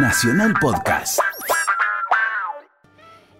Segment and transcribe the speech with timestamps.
[0.00, 1.18] Nacional Podcast.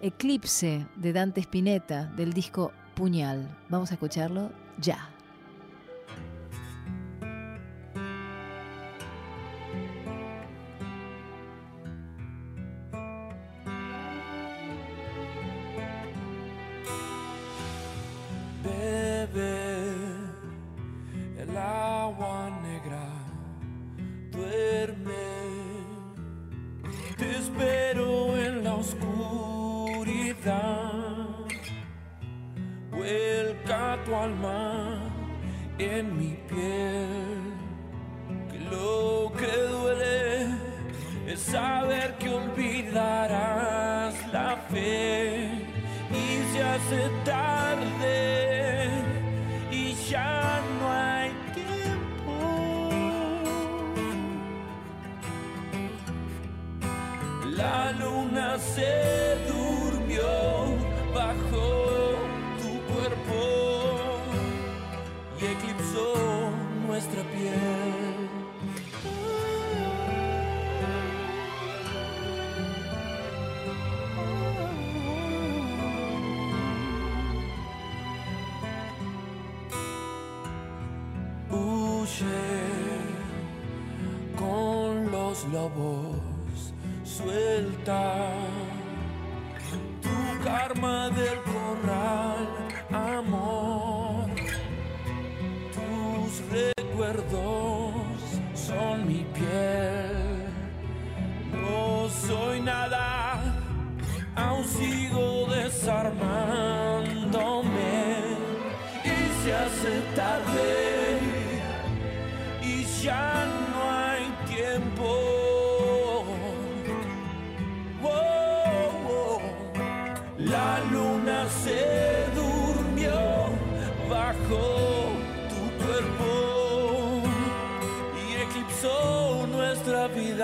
[0.01, 3.47] Eclipse de Dante Spinetta del disco Puñal.
[3.69, 5.09] Vamos a escucharlo ya.
[18.63, 19.58] Bebe
[32.91, 35.01] Vuelca tu alma
[35.77, 37.53] en mi piel.
[38.49, 40.47] Que lo que duele
[41.27, 45.49] es saber que olvidarás la fe.
[46.11, 48.38] Y se hace tarde
[65.41, 66.51] y eclipsó
[66.85, 68.29] nuestra piel.
[81.51, 82.25] Huye
[84.37, 86.73] con los lobos,
[87.03, 88.31] suelta
[90.01, 92.28] tu karma del corral,
[97.13, 97.78] recuerdos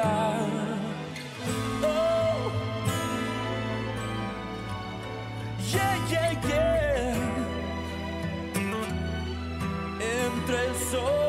[0.08, 0.46] Oh.
[5.72, 5.96] Yeah
[10.00, 11.25] entre el sol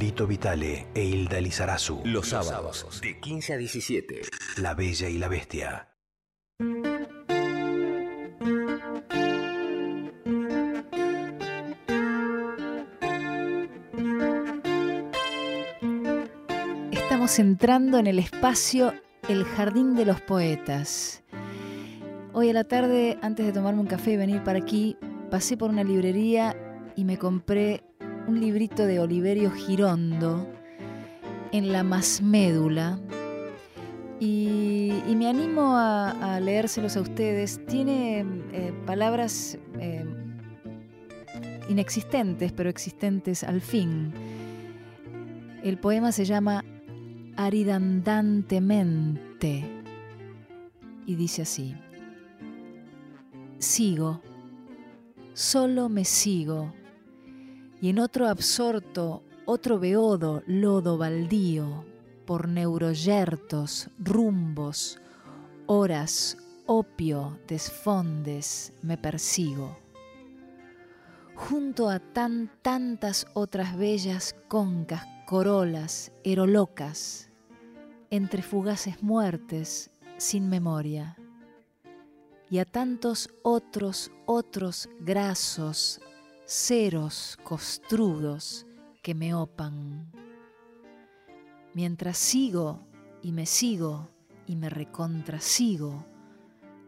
[0.00, 2.00] Lito Vitale e Hilda Lizarazu.
[2.04, 4.22] Los sábados, de 15 a 17.
[4.56, 5.90] La Bella y la Bestia.
[16.90, 18.94] Estamos entrando en el espacio
[19.28, 21.22] El Jardín de los Poetas.
[22.32, 24.96] Hoy a la tarde, antes de tomarme un café y venir para aquí,
[25.30, 26.56] pasé por una librería
[26.96, 27.89] y me compré
[28.26, 30.46] un librito de Oliverio Girondo
[31.52, 32.98] en la Masmédula.
[34.18, 37.64] Y, y me animo a, leérselos a ustedes.
[37.66, 40.04] Tiene eh, palabras eh,
[41.68, 44.12] inexistentes, pero existentes al fin.
[45.62, 46.64] El poema se llama
[47.36, 49.64] Aridandantemente
[51.06, 51.74] y dice así.
[53.58, 54.22] Sigo,
[55.34, 56.72] solo me sigo,
[57.80, 61.84] y en otro absorto, otro beodo, lodo baldío,
[62.26, 64.98] por neuroyertos, rumbos,
[65.66, 66.36] horas,
[66.66, 69.76] opio, desfondes, me persigo.
[71.34, 77.30] Junto a tan tantas otras bellas concas, corolas, erolocas,
[78.10, 81.16] entre fugaces muertes, sin memoria
[82.50, 86.00] y a tantos otros, otros grasos,
[86.50, 88.66] ceros costrudos
[89.02, 90.10] que me opan.
[91.74, 92.80] Mientras sigo
[93.22, 94.08] y me sigo
[94.48, 96.04] y me recontrasigo,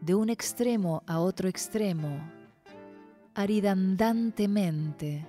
[0.01, 2.29] de un extremo a otro extremo,
[3.35, 5.25] aridandantemente,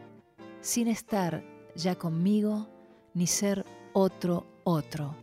[0.61, 1.45] sin estar
[1.77, 2.69] ya conmigo
[3.15, 5.15] ni ser otro otro.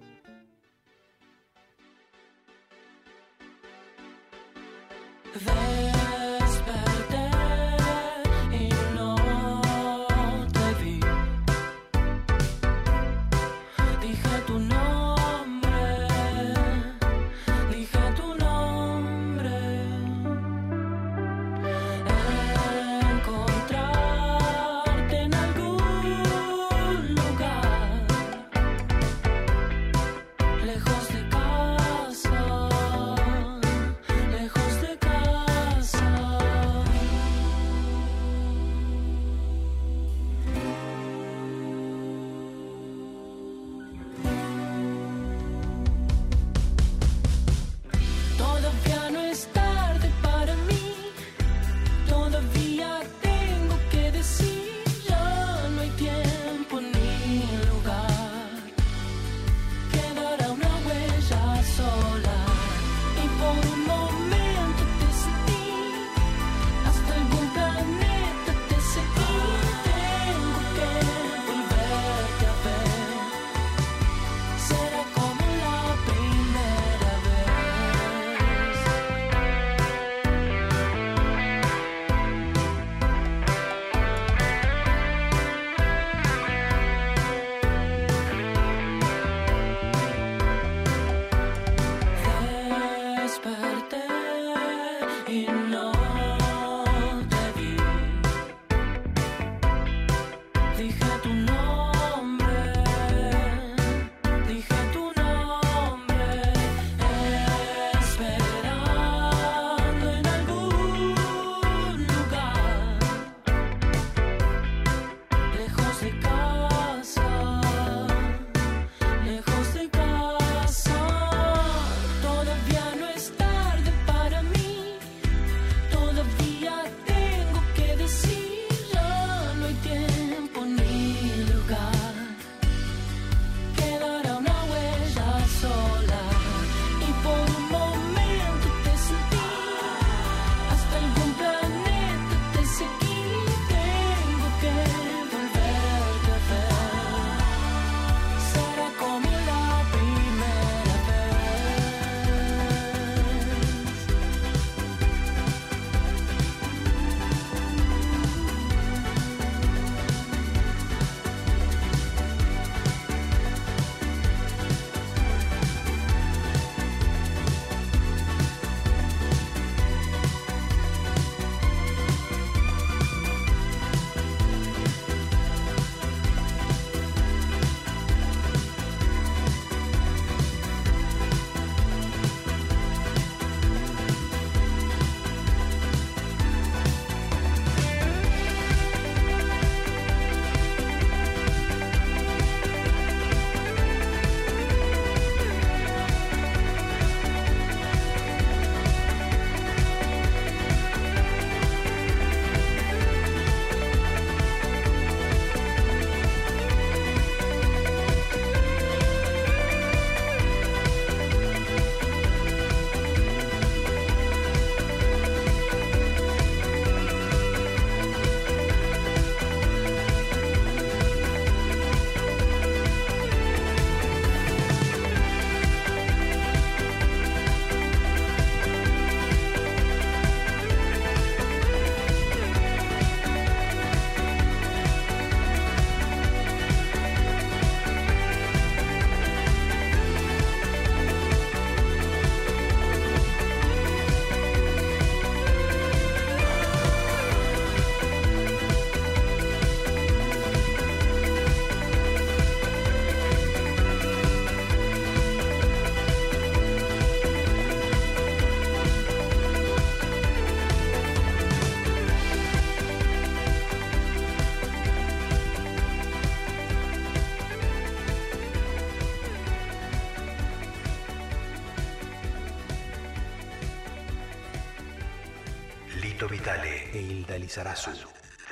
[276.42, 277.92] Vitale e Hilda Lizarazu.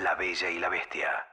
[0.03, 1.29] La Bella y la Bestia.